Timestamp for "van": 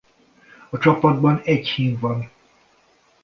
1.99-2.31